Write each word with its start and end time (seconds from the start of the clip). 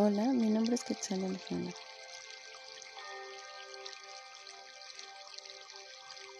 Hola, 0.00 0.26
mi 0.26 0.48
nombre 0.48 0.76
es 0.76 0.84
Quetzal 0.84 1.24
Alejandra. 1.24 1.74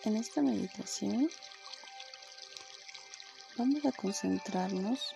En 0.04 0.14
esta 0.14 0.42
meditación 0.42 1.28
vamos 3.56 3.84
a 3.84 3.90
concentrarnos 3.90 5.12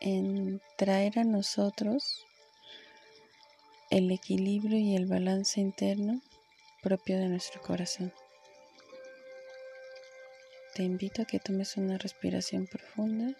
en 0.00 0.62
traer 0.78 1.18
a 1.18 1.24
nosotros 1.24 2.24
el 3.90 4.10
equilibrio 4.10 4.78
y 4.78 4.96
el 4.96 5.04
balance 5.04 5.60
interno 5.60 6.22
propio 6.82 7.18
de 7.18 7.28
nuestro 7.28 7.60
corazón. 7.60 8.14
Te 10.74 10.84
invito 10.84 11.20
a 11.20 11.26
que 11.26 11.38
tomes 11.38 11.76
una 11.76 11.98
respiración 11.98 12.66
profunda. 12.66 13.36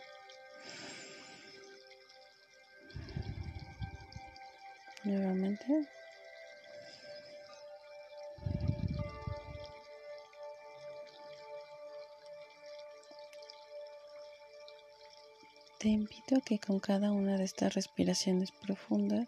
Nuevamente. 5.04 5.88
Te 15.78 15.88
invito 15.88 16.36
a 16.36 16.40
que 16.42 16.58
con 16.58 16.78
cada 16.78 17.10
una 17.10 17.38
de 17.38 17.44
estas 17.44 17.72
respiraciones 17.72 18.52
profundas 18.52 19.26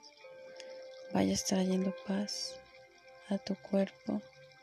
vayas 1.15 1.47
trayendo 1.47 1.95
paz 2.07 2.61
a 3.31 3.39
tu 3.39 3.55
cuerpo, 3.55 4.21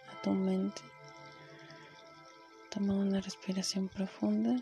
a 0.07 0.21
tu 0.21 0.29
mente. 0.29 0.83
Toma 2.69 2.93
una 2.93 3.21
respiración 3.21 3.87
profunda. 3.87 4.61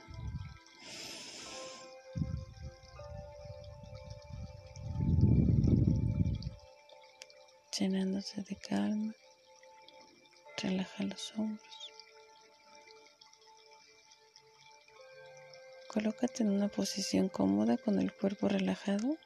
Llenándose 7.80 8.42
de 8.42 8.56
calma. 8.56 9.14
Relaja 10.58 11.03
los 11.03 11.31
hombros. 11.38 11.92
Colócate 15.88 16.42
en 16.42 16.50
una 16.50 16.70
posición 16.70 17.30
cómoda 17.30 17.78
con 17.78 18.00
el 18.00 18.11
cuerpo 18.11 18.48
relajado. 18.48 19.17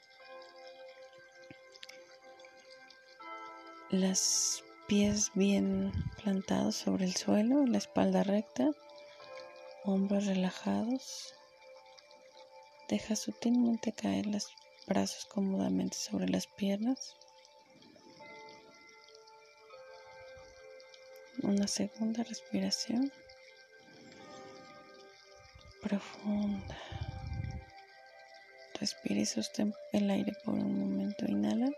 Las 3.90 4.66
pies 4.86 5.32
bien 5.34 5.94
plantados 6.22 6.76
sobre 6.76 7.06
el 7.06 7.16
suelo, 7.16 7.66
la 7.66 7.78
espalda 7.78 8.24
recta, 8.24 8.72
hombros 9.86 10.26
relajados. 10.26 11.36
Deja 12.90 13.16
sutilmente 13.16 13.94
caer 13.94 14.26
los 14.26 14.50
brazos 14.88 15.24
cómodamente 15.24 15.96
sobre 15.96 16.28
las 16.28 16.48
piernas. 16.48 17.16
Una 21.44 21.68
segunda 21.68 22.24
respiración 22.24 23.12
profunda. 25.82 26.78
Respira 28.80 29.22
y 29.22 29.26
sostén 29.26 29.74
el 29.92 30.10
aire 30.12 30.34
por 30.46 30.54
un 30.54 30.80
momento. 30.80 31.26
Inhala. 31.26 31.72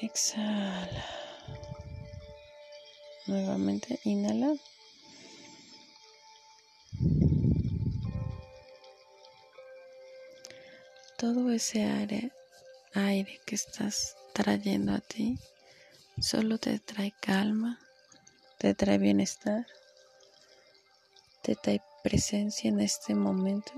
Exhala. 0.00 1.04
Nuevamente 3.26 3.98
inhala. 4.04 4.54
Todo 11.18 11.50
ese 11.50 11.82
aire, 11.82 12.30
aire 12.94 13.40
que 13.44 13.56
estás 13.56 14.16
trayendo 14.32 14.92
a 14.92 15.00
ti 15.00 15.38
solo 16.20 16.58
te 16.58 16.78
trae 16.78 17.12
calma, 17.20 17.78
te 18.58 18.74
trae 18.74 18.98
bienestar 18.98 19.66
te 21.46 21.54
trae 21.54 21.80
presencia 22.02 22.68
en 22.68 22.80
este 22.80 23.14
momento. 23.14 23.70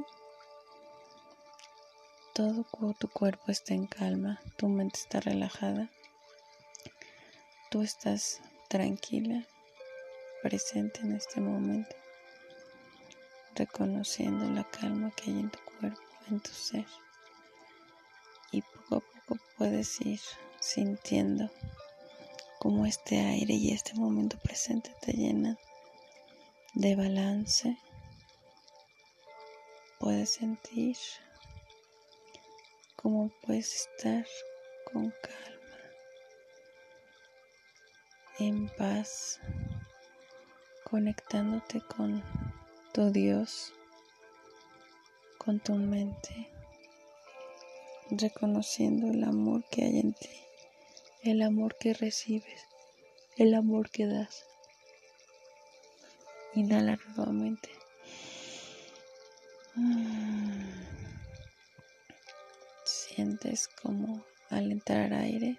Todo 2.32 2.64
tu 2.98 3.08
cuerpo 3.08 3.52
está 3.52 3.74
en 3.74 3.86
calma, 3.86 4.40
tu 4.56 4.68
mente 4.68 4.98
está 4.98 5.20
relajada, 5.20 5.90
tú 7.70 7.82
estás 7.82 8.40
tranquila, 8.68 9.46
presente 10.42 11.00
en 11.00 11.16
este 11.16 11.42
momento, 11.42 11.94
reconociendo 13.54 14.48
la 14.48 14.64
calma 14.64 15.10
que 15.10 15.24
hay 15.30 15.40
en 15.40 15.50
tu 15.50 15.58
cuerpo, 15.78 16.00
en 16.30 16.40
tu 16.40 16.52
ser. 16.52 16.86
Y 18.50 18.62
poco 18.62 18.96
a 18.96 19.00
poco 19.00 19.38
puedes 19.58 20.00
ir 20.00 20.20
sintiendo 20.58 21.50
cómo 22.58 22.86
este 22.86 23.20
aire 23.20 23.54
y 23.54 23.70
este 23.70 23.94
momento 23.94 24.38
presente 24.38 24.94
te 25.00 25.12
llenan 25.12 25.58
de 26.74 26.96
balance, 26.96 27.78
puedes 29.98 30.30
sentir 30.30 30.96
cómo 32.96 33.30
puedes 33.42 33.74
estar 33.74 34.26
con 34.92 35.12
calma, 35.22 35.78
en 38.38 38.68
paz, 38.76 39.40
conectándote 40.84 41.80
con 41.80 42.22
tu 42.92 43.10
Dios, 43.12 43.72
con 45.38 45.60
tu 45.60 45.74
mente, 45.74 46.50
reconociendo 48.10 49.08
el 49.12 49.22
amor 49.24 49.64
que 49.70 49.84
hay 49.84 49.98
en 50.00 50.12
ti, 50.14 50.47
el 51.22 51.42
amor 51.42 51.76
que 51.78 51.94
recibes, 51.94 52.62
el 53.36 53.54
amor 53.54 53.90
que 53.90 54.06
das. 54.06 54.44
Inhala 56.54 56.98
nuevamente. 57.16 57.70
Sientes 62.84 63.68
como 63.68 64.24
al 64.50 64.72
entrar 64.72 65.12
aire 65.12 65.58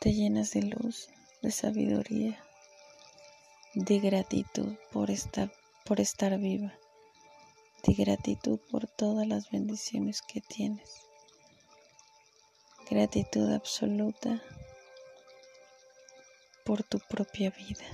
te 0.00 0.12
llenas 0.14 0.52
de 0.52 0.62
luz, 0.62 1.08
de 1.42 1.50
sabiduría, 1.50 2.42
de 3.74 3.98
gratitud 3.98 4.76
por 4.92 5.10
estar, 5.10 5.52
por 5.84 6.00
estar 6.00 6.38
viva, 6.38 6.72
de 7.86 7.94
gratitud 7.94 8.58
por 8.70 8.86
todas 8.86 9.26
las 9.26 9.50
bendiciones 9.50 10.22
que 10.22 10.40
tienes, 10.40 11.02
gratitud 12.90 13.52
absoluta 13.52 14.42
por 16.64 16.82
tu 16.82 16.98
propia 16.98 17.50
vida. 17.50 17.86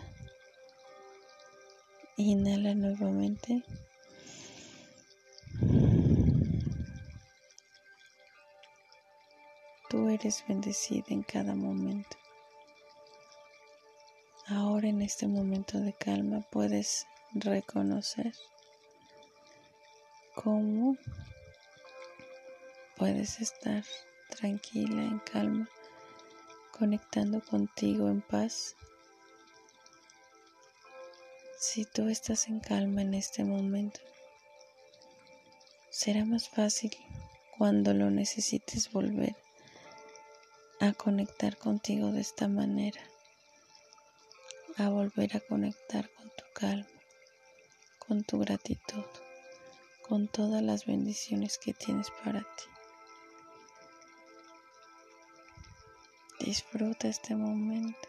Inhala 2.17 2.75
nuevamente. 2.75 3.63
Tú 9.91 10.09
eres 10.09 10.43
bendecida 10.49 11.05
en 11.09 11.23
cada 11.23 11.55
momento. 11.55 12.17
Ahora 14.47 14.89
en 14.89 15.03
este 15.03 15.27
momento 15.27 15.79
de 15.79 15.93
calma 15.93 16.41
puedes 16.51 17.07
reconocer 17.35 18.33
cómo 20.35 20.97
puedes 22.97 23.41
estar 23.41 23.85
tranquila, 24.29 25.03
en 25.03 25.19
calma, 25.21 25.69
conectando 26.73 27.41
contigo 27.41 28.09
en 28.09 28.21
paz 28.21 28.77
si 31.59 31.85
tú 31.85 32.09
estás 32.09 32.49
en 32.49 32.61
calma 32.61 33.03
en 33.03 33.15
este 33.15 33.43
momento, 33.43 34.01
será 35.91 36.25
más 36.25 36.49
fácil 36.49 36.91
cuando 37.57 37.93
lo 37.95 38.11
necesites 38.11 38.93
volver 38.93 39.35
a 40.81 40.93
conectar 40.93 41.57
contigo 41.57 42.13
de 42.13 42.21
esta 42.21 42.47
manera, 42.47 43.01
a 44.77 44.91
volver 44.91 45.37
a 45.37 45.41
conectar 45.41 46.09
con 46.11 46.29
tu 46.29 46.45
calma, 46.53 46.87
con 47.99 48.23
tu 48.23 48.39
gratitud, 48.39 49.05
con 50.07 50.29
todas 50.29 50.63
las 50.63 50.85
bendiciones 50.85 51.59
que 51.59 51.73
tienes 51.73 52.11
para 52.23 52.41
ti. 52.41 52.76
Disfruta 56.47 57.09
este 57.09 57.35
momento. 57.35 58.09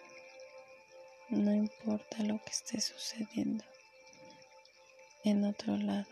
No 1.30 1.56
importa 1.56 2.22
lo 2.22 2.38
que 2.44 2.52
esté 2.52 2.80
sucediendo 2.80 3.66
en 5.24 5.44
otro 5.44 5.76
lado. 5.76 6.06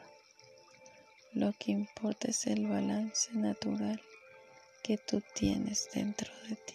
Lo 1.34 1.54
que 1.54 1.72
importa 1.72 2.30
es 2.30 2.48
el 2.48 2.66
balance 2.66 3.32
natural 3.34 4.02
que 4.82 4.98
tú 4.98 5.22
tienes 5.36 5.88
dentro 5.94 6.34
de 6.50 6.56
ti 6.56 6.74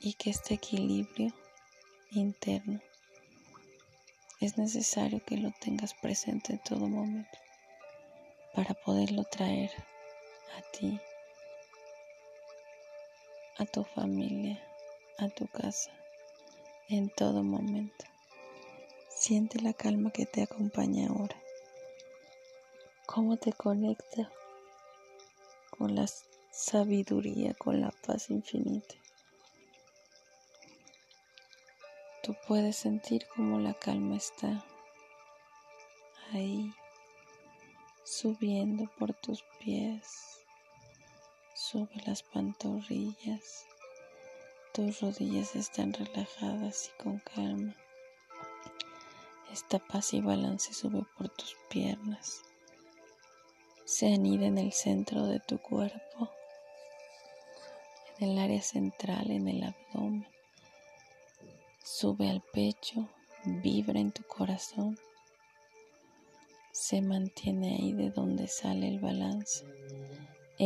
y 0.00 0.14
que 0.14 0.30
este 0.30 0.54
equilibrio 0.54 1.34
interno 2.12 2.80
es 4.40 4.56
necesario 4.56 5.22
que 5.22 5.36
lo 5.36 5.50
tengas 5.60 5.92
presente 5.92 6.54
en 6.54 6.60
todo 6.60 6.88
momento. 6.88 7.38
para 8.54 8.72
poderlo 8.72 9.24
traer 9.24 9.70
a 10.58 10.62
ti, 10.72 10.98
a 13.58 13.66
tu 13.66 13.84
familia, 13.84 14.62
a 15.18 15.28
tu 15.28 15.46
casa, 15.46 15.90
en 16.88 17.10
todo 17.10 17.42
momento. 17.42 18.04
Siente 19.08 19.60
la 19.60 19.72
calma 19.72 20.10
que 20.10 20.26
te 20.26 20.42
acompaña 20.42 21.08
ahora. 21.08 21.36
Cómo 23.06 23.36
te 23.36 23.52
conecta 23.52 24.30
con 25.70 25.94
la 25.94 26.06
sabiduría, 26.50 27.54
con 27.54 27.80
la 27.80 27.90
paz 28.06 28.30
infinita. 28.30 28.94
Tú 32.22 32.36
puedes 32.46 32.76
sentir 32.76 33.26
cómo 33.34 33.58
la 33.58 33.74
calma 33.74 34.16
está 34.16 34.64
ahí, 36.32 36.72
subiendo 38.04 38.88
por 38.98 39.12
tus 39.14 39.42
pies, 39.58 40.41
sube 41.72 42.02
las 42.04 42.22
pantorrillas, 42.22 43.64
tus 44.74 45.00
rodillas 45.00 45.56
están 45.56 45.94
relajadas 45.94 46.90
y 46.90 47.02
con 47.02 47.18
calma. 47.20 47.74
Esta 49.50 49.78
paz 49.78 50.12
y 50.12 50.20
balance 50.20 50.74
sube 50.74 51.02
por 51.16 51.30
tus 51.30 51.56
piernas, 51.70 52.42
se 53.86 54.12
anida 54.12 54.44
en 54.44 54.58
el 54.58 54.72
centro 54.74 55.26
de 55.26 55.40
tu 55.40 55.56
cuerpo, 55.56 56.30
en 58.18 58.32
el 58.32 58.38
área 58.38 58.60
central, 58.60 59.30
en 59.30 59.48
el 59.48 59.62
abdomen. 59.62 60.26
Sube 61.82 62.28
al 62.28 62.42
pecho, 62.52 63.08
vibra 63.46 63.98
en 63.98 64.12
tu 64.12 64.22
corazón, 64.24 64.98
se 66.70 67.00
mantiene 67.00 67.76
ahí 67.76 67.92
de 67.94 68.10
donde 68.10 68.46
sale 68.46 68.88
el 68.88 68.98
balance, 68.98 69.64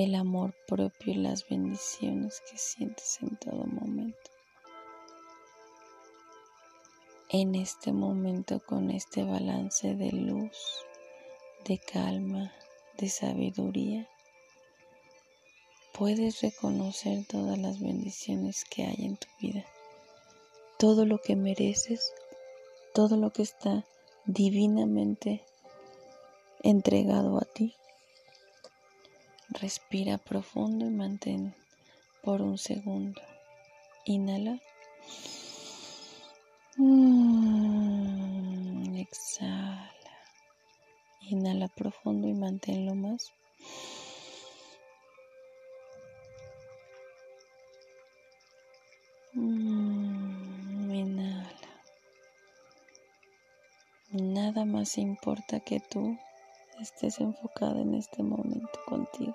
el 0.05 0.15
amor 0.15 0.55
propio 0.67 1.13
y 1.13 1.17
las 1.17 1.49
bendiciones 1.49 2.43
que 2.51 2.59
sientes 2.59 3.19
en 3.23 3.37
todo 3.37 3.65
momento. 3.65 4.31
En 7.29 7.55
este 7.55 7.93
momento 7.93 8.61
con 8.61 8.91
este 8.91 9.25
balance 9.25 9.95
de 9.95 10.13
luz, 10.13 10.85
de 11.65 11.79
calma, 11.79 12.53
de 12.99 13.09
sabiduría, 13.09 14.09
puedes 15.93 16.41
reconocer 16.43 17.27
todas 17.27 17.59
las 17.59 17.81
bendiciones 17.81 18.65
que 18.65 18.85
hay 18.85 19.07
en 19.07 19.17
tu 19.17 19.29
vida 19.41 19.65
todo 20.79 21.07
lo 21.07 21.19
que 21.19 21.37
mereces, 21.37 22.13
todo 22.93 23.17
lo 23.17 23.33
que 23.33 23.43
está 23.43 23.85
divinamente 24.27 25.43
entregado 26.63 27.39
a 27.39 27.45
ti. 27.45 27.75
Respira 29.61 30.19
profundo 30.19 30.87
y 30.87 30.91
mantén 30.91 31.55
por 32.23 32.43
un 32.43 32.59
segundo. 32.59 33.21
Inhala. 34.05 34.61
Mm, 36.77 37.37
exhala. 38.97 40.15
Inhala 41.21 41.69
profundo 41.69 42.29
y 42.29 42.35
manténlo 42.35 42.95
más. 42.95 43.33
Nada 54.13 54.65
más 54.65 54.97
importa 54.97 55.61
que 55.61 55.79
tú 55.79 56.19
estés 56.81 57.21
enfocada 57.21 57.81
en 57.83 57.95
este 57.95 58.23
momento 58.23 58.81
contigo, 58.87 59.35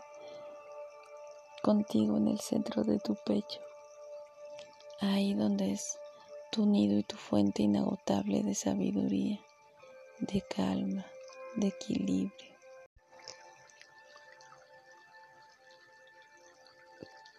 contigo 1.62 2.18
en 2.18 2.28
el 2.28 2.40
centro 2.40 2.84
de 2.84 3.00
tu 3.00 3.16
pecho, 3.16 3.62
ahí 5.00 5.34
donde 5.34 5.72
es 5.72 5.98
tu 6.52 6.66
nido 6.66 6.98
y 6.98 7.04
tu 7.04 7.16
fuente 7.16 7.64
inagotable 7.64 8.44
de 8.44 8.56
sabiduría, 8.56 9.40
de 10.20 10.42
calma, 10.42 11.06
de 11.56 11.68
equilibrio. 11.68 12.52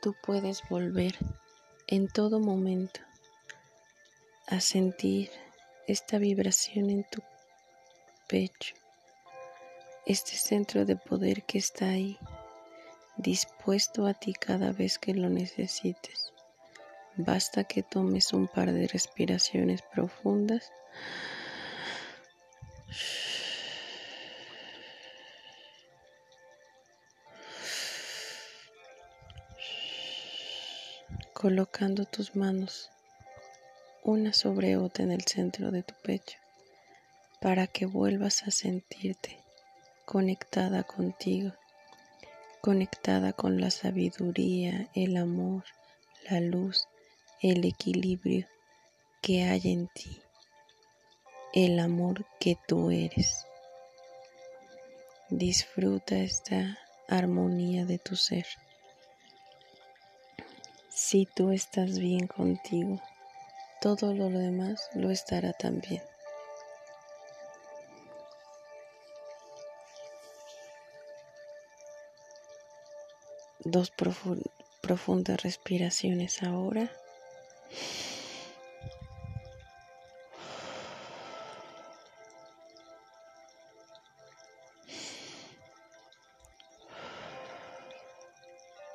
Tú 0.01 0.17
puedes 0.25 0.63
volver 0.69 1.17
en 1.87 2.09
todo 2.09 2.41
momento 2.41 3.01
a 4.49 4.61
sentir 4.61 5.31
esta 5.87 6.19
vibración 6.19 6.91
en 6.91 7.05
tu 7.05 7.23
pecho, 8.29 8.75
este 10.07 10.37
centro 10.37 10.85
de 10.85 10.97
poder 10.97 11.45
que 11.45 11.59
está 11.59 11.87
ahí, 11.87 12.19
dispuesto 13.17 14.07
a 14.07 14.15
ti 14.15 14.33
cada 14.33 14.73
vez 14.73 14.99
que 14.99 15.15
lo 15.15 15.29
necesites. 15.29 16.33
Basta 17.17 17.65
que 17.65 17.83
tomes 17.83 18.33
un 18.33 18.49
par 18.49 18.73
de 18.73 18.89
respiraciones 18.89 19.83
profundas. 19.83 20.73
colocando 31.43 32.05
tus 32.05 32.37
manos 32.37 32.89
una 34.05 34.33
sobre 34.33 34.77
otra 34.77 35.03
en 35.03 35.11
el 35.11 35.23
centro 35.23 35.73
de 35.73 35.83
tu 35.83 35.93
pecho 35.95 36.39
para 37.41 37.67
que 37.67 37.85
vuelvas 37.85 38.45
a 38.45 38.53
sentirte 38.53 39.41
conectada 40.05 40.85
contigo, 40.85 41.53
conectada 42.63 43.33
con 43.33 43.61
la 43.61 43.73
sabiduría, 43.73 44.89
el 44.95 45.17
amor, 45.17 45.65
la 46.31 46.39
luz, 46.39 46.87
el 47.41 47.65
equilibrio 47.65 48.47
que 49.21 49.43
hay 49.43 49.63
en 49.65 49.89
ti, 49.89 50.23
el 51.53 51.81
amor 51.81 52.25
que 52.39 52.57
tú 52.69 52.93
eres. 52.93 53.47
Disfruta 55.29 56.17
esta 56.19 56.79
armonía 57.09 57.85
de 57.85 57.99
tu 57.99 58.15
ser. 58.15 58.47
Si 60.89 61.27
tú 61.27 61.51
estás 61.51 61.99
bien 61.99 62.29
contigo, 62.29 63.03
todo 63.81 64.15
lo 64.15 64.31
demás 64.31 64.89
lo 64.95 65.11
estará 65.11 65.53
también. 65.53 66.03
Dos 73.65 73.93
profundas 74.81 75.43
respiraciones 75.43 76.43
ahora. 76.43 76.91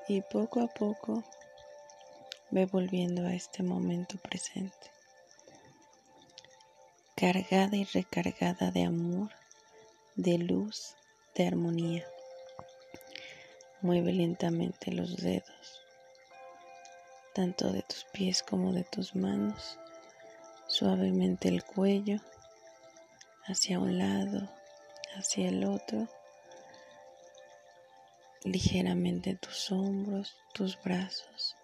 Y 0.09 0.21
poco 0.21 0.61
a 0.61 0.67
poco 0.67 1.23
Ve 2.49 2.65
volviendo 2.65 3.27
a 3.27 3.33
este 3.33 3.61
momento 3.61 4.17
presente, 4.17 4.89
cargada 7.15 7.75
y 7.75 7.83
recargada 7.83 8.71
de 8.71 8.85
amor, 8.85 9.31
de 10.15 10.37
luz, 10.37 10.95
de 11.35 11.47
armonía. 11.47 12.07
Mueve 13.81 14.13
lentamente 14.13 14.91
los 14.91 15.17
dedos, 15.17 15.81
tanto 17.33 17.71
de 17.71 17.83
tus 17.83 18.05
pies 18.05 18.43
como 18.43 18.73
de 18.73 18.83
tus 18.83 19.15
manos, 19.15 19.77
suavemente 20.67 21.47
el 21.47 21.63
cuello, 21.63 22.19
hacia 23.45 23.79
un 23.79 23.97
lado, 23.97 24.49
hacia 25.15 25.49
el 25.49 25.63
otro, 25.63 26.07
ligeramente 28.43 29.35
tus 29.35 29.71
hombros, 29.71 30.35
tus 30.53 30.81
brazos 30.81 31.55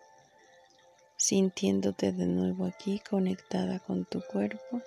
sintiéndote 1.23 2.11
de 2.11 2.25
nuevo 2.25 2.65
aquí 2.65 2.99
conectada 2.99 3.79
con 3.79 4.03
tu 4.03 4.21
cuerpo. 4.21 4.81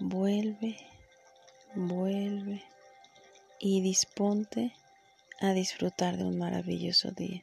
Vuelve, 0.00 0.76
vuelve 1.76 2.64
y 3.60 3.82
disponte 3.82 4.74
a 5.40 5.52
disfrutar 5.52 6.16
de 6.16 6.24
un 6.24 6.38
maravilloso 6.38 7.10
día. 7.10 7.42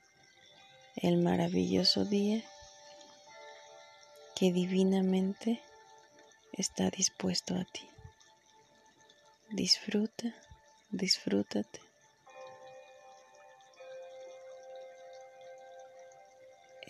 El 0.95 1.17
maravilloso 1.17 2.05
día 2.05 2.43
que 4.35 4.51
divinamente 4.51 5.61
está 6.53 6.89
dispuesto 6.89 7.55
a 7.55 7.63
ti. 7.65 7.87
Disfruta, 9.49 10.33
disfrútate 10.91 11.79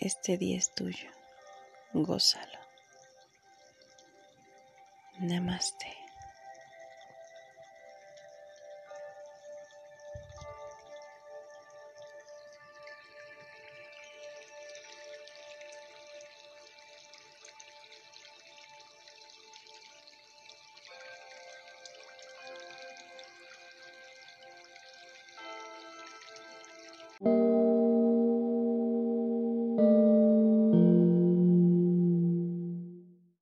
Este 0.04 0.36
día 0.36 0.58
es 0.58 0.70
tuyo. 0.74 1.08
Gózalo. 1.94 2.58
Namaste. 5.18 6.03